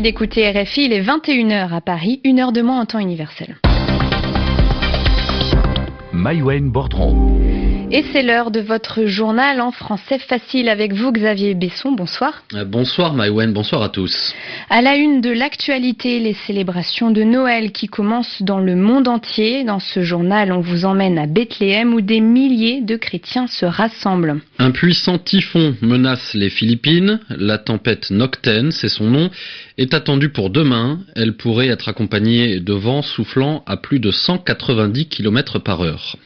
[0.00, 3.56] D'écouter RFI, il est 21h à Paris, 1 heure de moins en temps universel.
[6.12, 7.41] Maïwen Bordron.
[7.94, 11.92] Et c'est l'heure de votre journal en français facile avec vous, Xavier Besson.
[11.92, 12.42] Bonsoir.
[12.54, 13.52] Euh, bonsoir, Maïwen.
[13.52, 14.32] Bonsoir à tous.
[14.70, 19.62] À la une de l'actualité, les célébrations de Noël qui commencent dans le monde entier.
[19.64, 24.40] Dans ce journal, on vous emmène à Bethléem où des milliers de chrétiens se rassemblent.
[24.58, 27.20] Un puissant typhon menace les Philippines.
[27.28, 29.30] La tempête Nocten, c'est son nom,
[29.76, 31.00] est attendue pour demain.
[31.14, 36.16] Elle pourrait être accompagnée de vents soufflant à plus de 190 km par heure.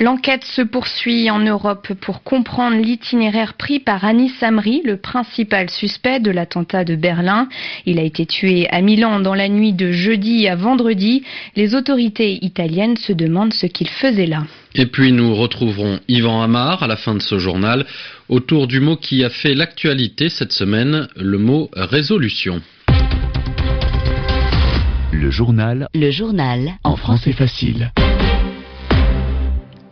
[0.00, 6.20] L'enquête se poursuit en Europe pour comprendre l'itinéraire pris par Anis Samri, le principal suspect
[6.20, 7.48] de l'attentat de Berlin.
[7.86, 11.22] Il a été tué à Milan dans la nuit de jeudi à vendredi.
[11.56, 14.44] Les autorités italiennes se demandent ce qu'il faisait là.
[14.74, 17.86] Et puis nous retrouverons Yvan Amar à la fin de ce journal
[18.28, 22.62] autour du mot qui a fait l'actualité cette semaine, le mot résolution.
[25.12, 25.86] Le journal.
[25.94, 26.72] Le journal.
[26.84, 27.92] En français facile.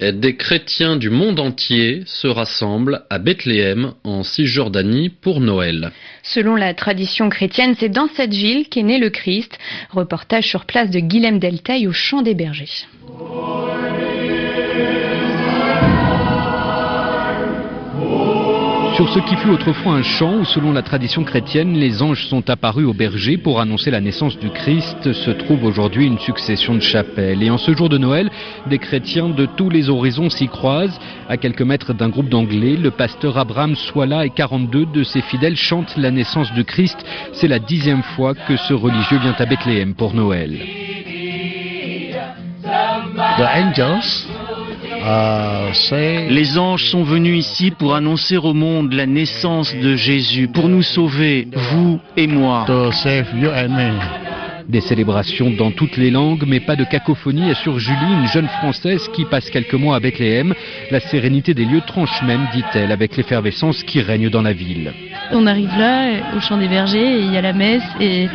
[0.00, 5.92] Des chrétiens du monde entier se rassemblent à Bethléem, en Cisjordanie, pour Noël.
[6.22, 9.58] Selon la tradition chrétienne, c'est dans cette ville qu'est né le Christ.
[9.90, 12.86] Reportage sur place de Guilhem Deltaille au Champ des Bergers.
[19.00, 22.50] Sur ce qui fut autrefois un champ où, selon la tradition chrétienne, les anges sont
[22.50, 26.80] apparus aux bergers pour annoncer la naissance du Christ, se trouve aujourd'hui une succession de
[26.80, 27.42] chapelles.
[27.42, 28.30] Et en ce jour de Noël,
[28.66, 31.00] des chrétiens de tous les horizons s'y croisent.
[31.30, 35.56] À quelques mètres d'un groupe d'anglais, le pasteur Abraham Swala et 42 de ses fidèles
[35.56, 36.98] chantent la naissance du Christ.
[37.32, 40.58] C'est la dixième fois que ce religieux vient à Bethléem pour Noël.
[42.62, 44.26] The angels
[46.28, 50.82] les anges sont venus ici pour annoncer au monde la naissance de Jésus, pour nous
[50.82, 52.66] sauver, vous et moi.
[54.68, 59.08] Des célébrations dans toutes les langues, mais pas de cacophonie, assure Julie, une jeune Française
[59.14, 60.54] qui passe quelques mois à Bethléem.
[60.90, 64.92] La sérénité des lieux tranche même, dit-elle, avec l'effervescence qui règne dans la ville.
[65.32, 68.28] On arrive là, au Champ des Bergers, et il y a la messe, et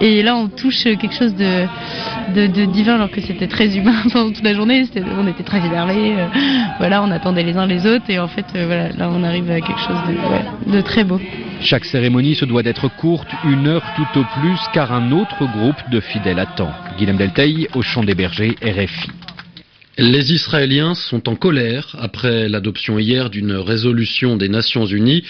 [0.00, 1.66] et là, on touche quelque chose de,
[2.34, 4.84] de, divin, alors que c'était très humain pendant toute la journée.
[5.18, 6.14] on était très énervés.
[6.18, 6.26] Euh,
[6.78, 8.04] voilà, on attendait les uns les autres.
[8.08, 11.20] Et en fait, euh, voilà, là, on arrive à quelque chose de, de très beau.
[11.60, 15.90] Chaque cérémonie se doit d'être courte, une heure tout au plus, car un autre groupe
[15.90, 16.72] de fidèles attend.
[16.98, 19.10] Guillaume Delteil, au Champ des Bergers, RFI.
[19.98, 25.22] Les Israéliens sont en colère après l'adoption hier d'une résolution des Nations Unies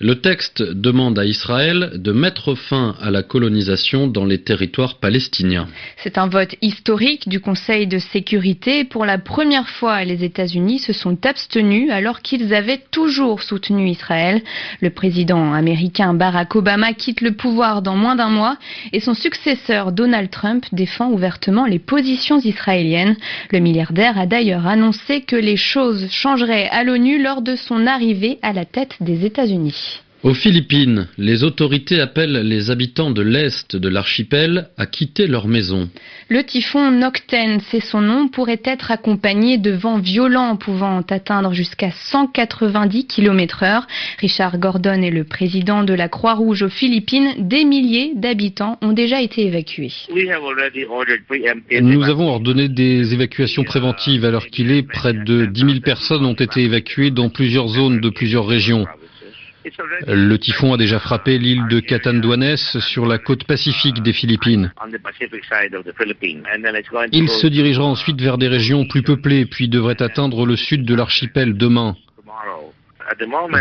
[0.00, 5.66] le texte demande à Israël de mettre fin à la colonisation dans les territoires palestiniens.
[5.96, 8.84] C'est un vote historique du Conseil de sécurité.
[8.84, 14.40] Pour la première fois, les États-Unis se sont abstenus alors qu'ils avaient toujours soutenu Israël.
[14.80, 18.56] Le président américain Barack Obama quitte le pouvoir dans moins d'un mois
[18.92, 23.16] et son successeur Donald Trump défend ouvertement les positions israéliennes.
[23.50, 28.38] Le milliardaire a d'ailleurs annoncé que les choses changeraient à l'ONU lors de son arrivée
[28.42, 29.87] à la tête des États-Unis.
[30.24, 35.88] Aux Philippines, les autorités appellent les habitants de l'Est de l'archipel à quitter leur maison.
[36.28, 41.92] Le typhon Nocten, c'est son nom, pourrait être accompagné de vents violents pouvant atteindre jusqu'à
[41.92, 43.86] 190 km heure.
[44.18, 47.34] Richard Gordon est le président de la Croix-Rouge aux Philippines.
[47.38, 49.92] Des milliers d'habitants ont déjà été évacués.
[51.80, 54.82] Nous avons ordonné des évacuations préventives alors qu'il est.
[54.82, 58.84] Près de 10 000 personnes ont été évacuées dans plusieurs zones de plusieurs régions.
[60.06, 64.72] Le typhon a déjà frappé l'île de Catanduanes sur la côte pacifique des Philippines.
[67.12, 70.94] Il se dirigera ensuite vers des régions plus peuplées, puis devrait atteindre le sud de
[70.94, 71.96] l'archipel demain.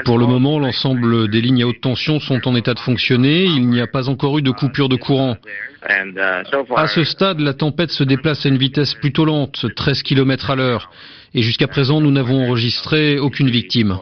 [0.06, 3.46] Pour le moment, l'ensemble des lignes à haute tension sont en état de fonctionner.
[3.46, 5.38] Il n'y a pas encore eu de coupure de courant.
[6.75, 10.56] À ce stade, la tempête se déplace à une vitesse plutôt lente, 13 km à
[10.56, 10.91] l'heure.
[11.33, 13.97] Et jusqu'à présent, nous n'avons enregistré aucune victime.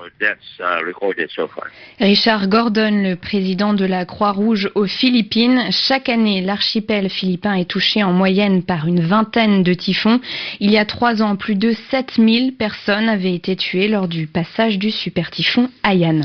[2.00, 5.62] Richard Gordon, le président de la Croix-Rouge aux Philippines.
[5.72, 10.20] Chaque année, l'archipel philippin est touché en moyenne par une vingtaine de typhons.
[10.60, 14.78] Il y a trois ans, plus de 7000 personnes avaient été tuées lors du passage
[14.78, 16.22] du super typhon Haiyan.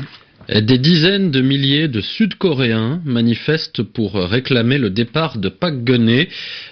[0.53, 6.25] Des dizaines de milliers de Sud-Coréens manifestent pour réclamer le départ de Park geun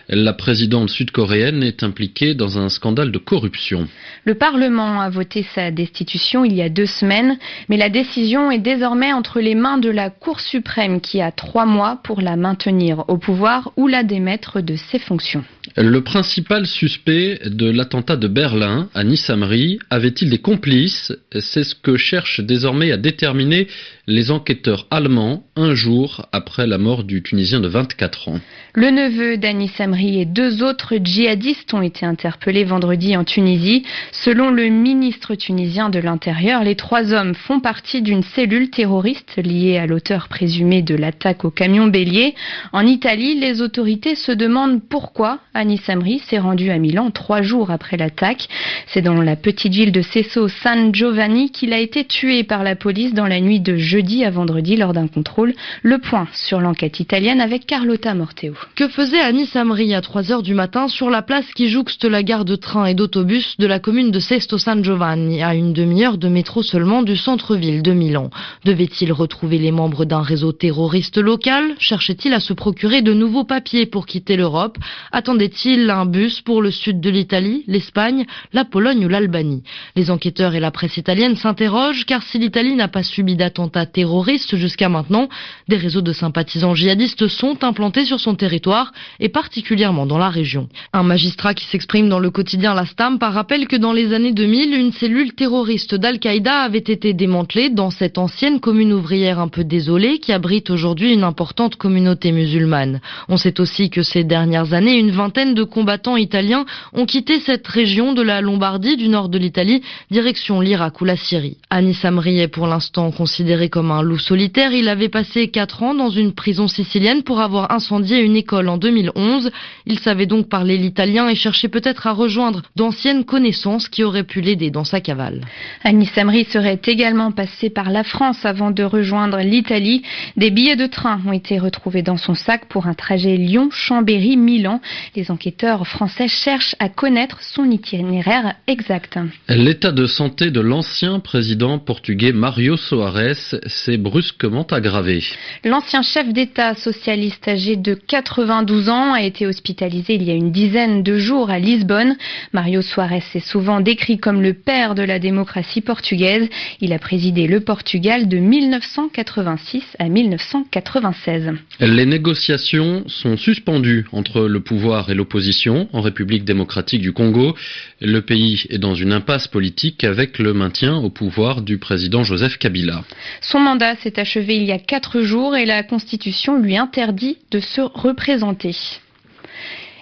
[0.10, 3.88] La présidente sud-coréenne est impliquée dans un scandale de corruption.
[4.26, 7.38] Le Parlement a voté sa destitution il y a deux semaines,
[7.70, 11.66] mais la décision est désormais entre les mains de la Cour suprême qui a trois
[11.66, 15.46] mois pour la maintenir au pouvoir ou la démettre de ses fonctions.
[15.78, 21.14] Le principal suspect de l'attentat de Berlin à Nissamri avait-il des complices?
[21.40, 23.68] C'est ce que cherchent désormais à déterminer
[24.10, 28.40] les enquêteurs allemands un jour après la mort du Tunisien de 24 ans.
[28.74, 33.84] Le neveu d'Anis Amri et deux autres djihadistes ont été interpellés vendredi en Tunisie.
[34.12, 39.78] Selon le ministre tunisien de l'Intérieur, les trois hommes font partie d'une cellule terroriste liée
[39.78, 42.34] à l'auteur présumé de l'attaque au camion bélier.
[42.74, 47.70] En Italie, les autorités se demandent pourquoi Anis Amri s'est rendu à Milan trois jours
[47.70, 48.48] après l'attaque.
[48.88, 52.76] C'est dans la petite ville de Sesso San Giovanni qu'il a été tué par la
[52.76, 55.54] police dans la nuit de jeudi à vendredi lors d'un contrôle.
[55.84, 58.54] Le point sur l'enquête italienne avec Carlotta Morteo.
[58.76, 62.24] Que faisait Anis Amri à 3 heures du matin sur la place qui jouxte la
[62.24, 66.18] gare de train et d'autobus de la commune de Sesto San Giovanni, à une demi-heure
[66.18, 68.30] de métro seulement du centre-ville de Milan?
[68.64, 71.76] Devait-il retrouver les membres d'un réseau terroriste local?
[71.78, 74.78] Cherchait-il à se procurer de nouveaux papiers pour quitter l'Europe?
[75.12, 79.64] Attendait-il un bus pour le sud de l'Italie, l'Espagne, la Pologne ou l'Albanie?
[79.98, 84.56] Les enquêteurs et la presse italienne s'interrogent car si l'Italie n'a pas subi d'attentats terroristes
[84.56, 85.28] jusqu'à maintenant,
[85.68, 90.70] des réseaux de sympathisants djihadistes sont implantés sur son territoire et particulièrement dans la région.
[90.94, 94.74] Un magistrat qui s'exprime dans le quotidien La Stampa rappelle que dans les années 2000,
[94.74, 100.20] une cellule terroriste d'Al-Qaïda avait été démantelée dans cette ancienne commune ouvrière un peu désolée
[100.20, 103.02] qui abrite aujourd'hui une importante communauté musulmane.
[103.28, 107.68] On sait aussi que ces dernières années, une vingtaine de combattants italiens ont quitté cette
[107.68, 109.82] région de la Lombardie du nord de l'Italie,
[110.12, 111.58] direction l'Irak ou la Syrie.
[111.70, 114.74] Anis Amri est pour l'instant considéré comme un loup solitaire.
[114.74, 118.78] Il avait passé quatre ans dans une prison sicilienne pour avoir incendié une école en
[118.78, 119.52] 2011.
[119.86, 124.42] Il savait donc parler l'italien et cherchait peut-être à rejoindre d'anciennes connaissances qui auraient pu
[124.42, 125.42] l'aider dans sa cavale.
[125.84, 130.04] Anis Amri serait également passé par la France avant de rejoindre l'Italie.
[130.36, 134.82] Des billets de train ont été retrouvés dans son sac pour un trajet Lyon-Chambéry-Milan.
[135.16, 139.18] Les enquêteurs français cherchent à connaître son itinéraire exact.
[139.48, 145.24] L'état de santé de l'ancien président portugais Mario Soares s'est brusquement aggravé.
[145.64, 150.52] L'ancien chef d'État socialiste âgé de 92 ans a été hospitalisé il y a une
[150.52, 152.16] dizaine de jours à Lisbonne.
[152.54, 156.48] Mario Soares est souvent décrit comme le père de la démocratie portugaise.
[156.82, 161.54] Il a présidé le Portugal de 1986 à 1996.
[161.80, 167.56] Les négociations sont suspendues entre le pouvoir et l'opposition en République démocratique du Congo.
[168.02, 172.58] Le pays est dans une impasse politique avec le maintien au pouvoir du président Joseph
[172.58, 173.04] Kabila.
[173.52, 177.60] Son mandat s'est achevé il y a quatre jours et la Constitution lui interdit de
[177.60, 178.76] se représenter.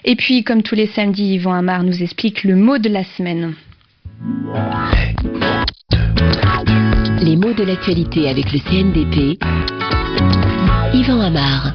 [0.03, 3.55] Et puis, comme tous les samedis, Yvan Amar nous explique le mot de la semaine.
[7.21, 9.39] Les mots de l'actualité avec le CNDP.
[10.93, 11.73] Yvan Amar.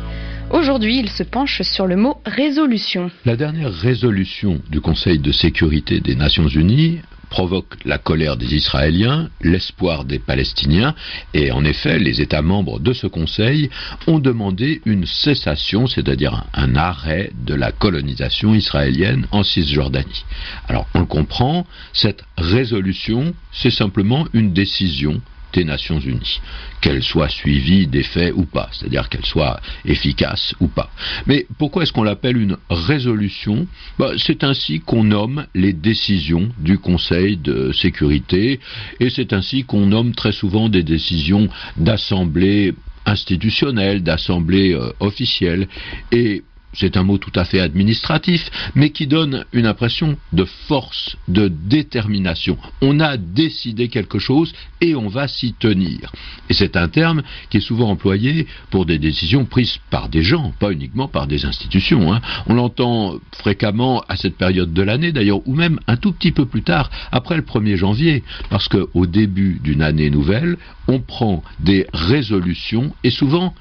[0.51, 3.11] Aujourd'hui, il se penche sur le mot résolution.
[3.25, 6.99] La dernière résolution du Conseil de sécurité des Nations Unies
[7.33, 10.95] provoque la colère des Israéliens, l'espoir des Palestiniens,
[11.33, 13.71] et en effet, les États membres de ce Conseil
[14.07, 20.27] ont demandé une cessation, c'est-à-dire un arrêt de la colonisation israélienne en Cisjordanie.
[20.69, 25.23] Alors, on le comprend, cette résolution, c'est simplement une décision
[25.61, 26.41] Nations Unies,
[26.81, 30.91] qu'elle soit suivie des faits ou pas, c'est-à-dire qu'elle soit efficace ou pas.
[31.27, 33.67] Mais pourquoi est-ce qu'on l'appelle une résolution?
[33.99, 38.61] Bah, C'est ainsi qu'on nomme les décisions du Conseil de sécurité,
[39.01, 45.69] et c'est ainsi qu'on nomme très souvent des décisions d'assemblée institutionnelle, d'assemblée euh, officielle,
[46.13, 51.17] et c'est un mot tout à fait administratif, mais qui donne une impression de force,
[51.29, 52.57] de détermination.
[52.81, 56.13] On a décidé quelque chose et on va s'y tenir.
[56.49, 60.53] Et c'est un terme qui est souvent employé pour des décisions prises par des gens,
[60.59, 62.13] pas uniquement par des institutions.
[62.13, 62.21] Hein.
[62.47, 66.47] On l'entend fréquemment à cette période de l'année d'ailleurs, ou même un tout petit peu
[66.47, 70.57] plus tard, après le 1er janvier, parce qu'au début d'une année nouvelle,
[70.89, 73.55] on prend des résolutions et souvent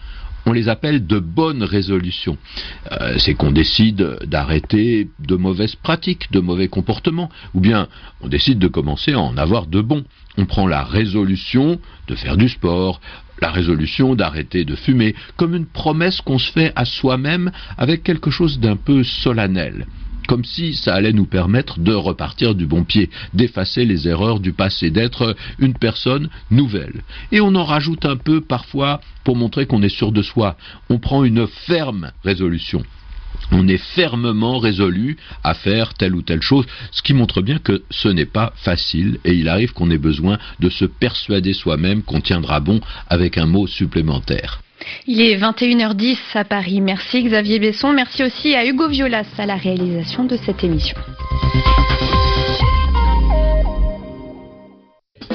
[0.46, 2.38] on les appelle de bonnes résolutions.
[2.92, 7.88] Euh, c'est qu'on décide d'arrêter de mauvaises pratiques, de mauvais comportements, ou bien
[8.22, 10.04] on décide de commencer à en avoir de bons.
[10.38, 13.02] On prend la résolution de faire du sport,
[13.42, 18.32] la résolution d'arrêter de fumer, comme une promesse qu'on se fait à soi-même avec quelque
[18.32, 19.86] chose d'un peu solennel
[20.32, 24.54] comme si ça allait nous permettre de repartir du bon pied, d'effacer les erreurs du
[24.54, 27.04] passé, d'être une personne nouvelle.
[27.34, 30.56] Et on en rajoute un peu parfois pour montrer qu'on est sûr de soi.
[30.90, 32.82] On prend une ferme résolution.
[33.52, 37.84] On est fermement résolu à faire telle ou telle chose, ce qui montre bien que
[37.90, 42.22] ce n'est pas facile et il arrive qu'on ait besoin de se persuader soi-même qu'on
[42.22, 44.62] tiendra bon avec un mot supplémentaire.
[45.08, 46.82] Il est 21h10 à Paris.
[46.82, 47.94] Merci Xavier Besson.
[47.94, 50.98] Merci aussi à Hugo Violas à la réalisation de cette émission.